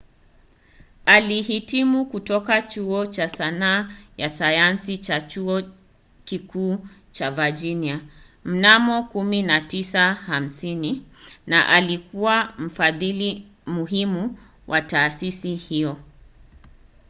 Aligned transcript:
alihitimu 1.05 2.05
kutoka 2.05 2.61
chuo 2.61 3.05
cha 3.05 3.29
sanaa 3.29 3.89
na 4.17 4.29
sayansi 4.29 4.97
cha 4.97 5.21
chuo 5.21 5.61
kikuu 6.25 6.87
cha 7.11 7.31
virginia 7.31 8.01
mnamo 8.45 8.99
1950 9.13 11.01
na 11.47 11.67
alikuwa 11.67 12.53
mfadhili 12.57 13.47
muhimu 13.65 14.37
wa 14.67 14.81
taasisi 14.81 15.55
hiyo 15.55 15.97